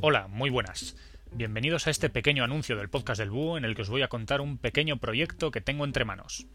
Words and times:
Hola, 0.00 0.28
muy 0.28 0.50
buenas. 0.50 0.96
Bienvenidos 1.32 1.86
a 1.86 1.90
este 1.90 2.10
pequeño 2.10 2.44
anuncio 2.44 2.76
del 2.76 2.88
podcast 2.88 3.18
del 3.18 3.30
Búho 3.30 3.58
en 3.58 3.64
el 3.64 3.74
que 3.74 3.82
os 3.82 3.88
voy 3.88 4.02
a 4.02 4.08
contar 4.08 4.40
un 4.40 4.58
pequeño 4.58 4.98
proyecto 4.98 5.50
que 5.50 5.60
tengo 5.60 5.84
entre 5.84 6.04
manos. 6.04 6.46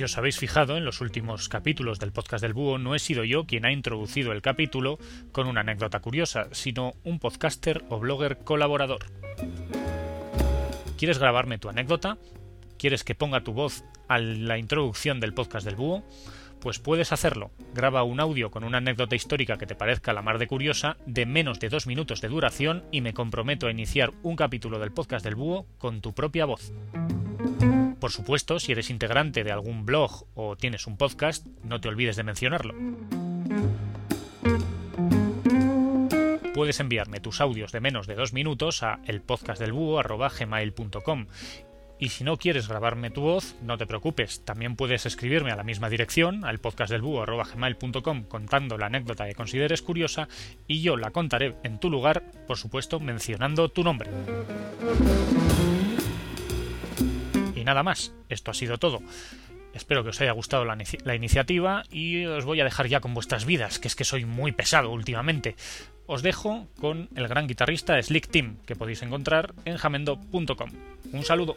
Si 0.00 0.04
os 0.04 0.16
habéis 0.16 0.38
fijado 0.38 0.78
en 0.78 0.86
los 0.86 1.02
últimos 1.02 1.50
capítulos 1.50 1.98
del 1.98 2.10
podcast 2.10 2.40
del 2.40 2.54
Búho, 2.54 2.78
no 2.78 2.94
he 2.94 2.98
sido 2.98 3.22
yo 3.22 3.44
quien 3.44 3.66
ha 3.66 3.70
introducido 3.70 4.32
el 4.32 4.40
capítulo 4.40 4.98
con 5.30 5.46
una 5.46 5.60
anécdota 5.60 6.00
curiosa, 6.00 6.48
sino 6.52 6.94
un 7.04 7.18
podcaster 7.18 7.84
o 7.90 7.98
blogger 7.98 8.38
colaborador. 8.38 9.04
¿Quieres 10.96 11.18
grabarme 11.18 11.58
tu 11.58 11.68
anécdota? 11.68 12.16
¿Quieres 12.78 13.04
que 13.04 13.14
ponga 13.14 13.42
tu 13.42 13.52
voz 13.52 13.84
a 14.08 14.18
la 14.18 14.56
introducción 14.56 15.20
del 15.20 15.34
podcast 15.34 15.66
del 15.66 15.76
Búho? 15.76 16.02
Pues 16.62 16.78
puedes 16.78 17.12
hacerlo. 17.12 17.50
Graba 17.74 18.02
un 18.02 18.20
audio 18.20 18.50
con 18.50 18.64
una 18.64 18.78
anécdota 18.78 19.16
histórica 19.16 19.58
que 19.58 19.66
te 19.66 19.74
parezca 19.74 20.14
la 20.14 20.22
mar 20.22 20.38
de 20.38 20.46
curiosa, 20.46 20.96
de 21.04 21.26
menos 21.26 21.60
de 21.60 21.68
dos 21.68 21.86
minutos 21.86 22.22
de 22.22 22.28
duración, 22.28 22.84
y 22.90 23.02
me 23.02 23.12
comprometo 23.12 23.66
a 23.66 23.70
iniciar 23.70 24.14
un 24.22 24.36
capítulo 24.36 24.78
del 24.78 24.92
podcast 24.92 25.22
del 25.22 25.34
Búho 25.34 25.66
con 25.76 26.00
tu 26.00 26.14
propia 26.14 26.46
voz. 26.46 26.72
Por 28.00 28.10
supuesto, 28.10 28.58
si 28.58 28.72
eres 28.72 28.90
integrante 28.90 29.44
de 29.44 29.52
algún 29.52 29.84
blog 29.84 30.24
o 30.34 30.56
tienes 30.56 30.86
un 30.86 30.96
podcast, 30.96 31.46
no 31.62 31.78
te 31.80 31.88
olvides 31.88 32.16
de 32.16 32.24
mencionarlo. 32.24 32.74
Puedes 36.54 36.80
enviarme 36.80 37.20
tus 37.20 37.40
audios 37.40 37.72
de 37.72 37.80
menos 37.80 38.06
de 38.06 38.14
dos 38.14 38.32
minutos 38.32 38.82
a 38.82 39.00
elpodcastdelbúho.gmail.com 39.06 41.26
y 41.98 42.08
si 42.08 42.24
no 42.24 42.38
quieres 42.38 42.66
grabarme 42.66 43.10
tu 43.10 43.20
voz, 43.20 43.56
no 43.62 43.76
te 43.76 43.86
preocupes, 43.86 44.42
también 44.44 44.74
puedes 44.74 45.04
escribirme 45.04 45.52
a 45.52 45.56
la 45.56 45.64
misma 45.64 45.90
dirección, 45.90 46.46
al 46.46 46.58
contando 46.58 48.78
la 48.78 48.86
anécdota 48.86 49.26
que 49.26 49.34
consideres 49.34 49.82
curiosa 49.82 50.28
y 50.66 50.80
yo 50.80 50.96
la 50.96 51.10
contaré 51.10 51.56
en 51.62 51.78
tu 51.78 51.90
lugar, 51.90 52.22
por 52.46 52.56
supuesto, 52.56 53.00
mencionando 53.00 53.68
tu 53.68 53.84
nombre. 53.84 54.08
Nada 57.70 57.84
más, 57.84 58.12
esto 58.28 58.50
ha 58.50 58.54
sido 58.54 58.78
todo. 58.78 59.00
Espero 59.74 60.02
que 60.02 60.08
os 60.08 60.20
haya 60.20 60.32
gustado 60.32 60.64
la, 60.64 60.76
la, 61.04 61.14
iniciativa 61.14 61.84
y 61.88 62.24
os 62.24 62.44
voy 62.44 62.60
a 62.60 62.64
dejar 62.64 62.88
ya 62.88 62.98
con 62.98 63.14
vuestras 63.14 63.44
vidas, 63.44 63.78
que 63.78 63.86
es 63.86 63.94
que 63.94 64.02
soy 64.02 64.24
muy 64.24 64.50
pesado 64.50 64.90
últimamente. 64.90 65.54
Os 66.06 66.22
dejo 66.22 66.66
con 66.80 67.08
el 67.14 67.28
gran 67.28 67.46
guitarrista 67.46 68.02
Slick 68.02 68.26
Team, 68.26 68.56
que 68.66 68.74
podéis 68.74 69.02
encontrar 69.02 69.54
en 69.64 69.76
jamendo.com. 69.76 70.70
Un 71.12 71.22
saludo. 71.22 71.54